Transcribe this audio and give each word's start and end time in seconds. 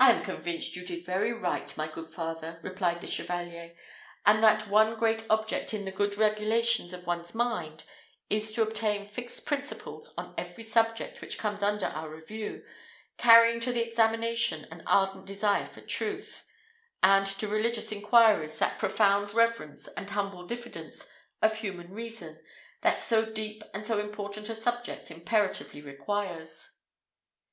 "I 0.00 0.10
am 0.10 0.24
convinced 0.24 0.74
you 0.74 0.84
did 0.84 1.06
very 1.06 1.32
right, 1.32 1.76
my 1.76 1.86
good 1.86 2.08
father," 2.08 2.58
replied 2.64 3.00
the 3.00 3.06
Chevalier, 3.06 3.76
"and 4.26 4.42
that 4.42 4.66
one 4.66 4.96
great 4.96 5.24
object 5.30 5.72
in 5.72 5.84
the 5.84 5.92
good 5.92 6.16
regulations 6.16 6.92
of 6.92 7.06
one's 7.06 7.32
mind 7.32 7.84
is 8.28 8.50
to 8.50 8.62
obtain 8.62 9.06
fixed 9.06 9.46
principles 9.46 10.12
on 10.18 10.34
every 10.36 10.64
subject 10.64 11.20
which 11.20 11.38
comes 11.38 11.62
under 11.62 11.86
our 11.86 12.10
review, 12.10 12.64
carrying 13.18 13.60
to 13.60 13.70
the 13.72 13.86
examination 13.86 14.66
an 14.68 14.82
ardent 14.88 15.26
desire 15.26 15.64
for 15.64 15.80
truth; 15.82 16.44
and 17.00 17.24
to 17.24 17.46
religious 17.46 17.92
inquiries, 17.92 18.58
that 18.58 18.80
profound 18.80 19.32
reverence 19.32 19.86
and 19.96 20.10
humble 20.10 20.44
diffidence 20.44 21.06
of 21.40 21.56
human 21.58 21.94
reason, 21.94 22.42
that 22.80 22.98
so 23.00 23.24
deep 23.26 23.62
and 23.72 23.86
so 23.86 24.00
important 24.00 24.48
a 24.48 24.56
subject 24.56 25.08
imperatively 25.08 25.80
requires." 25.80 26.80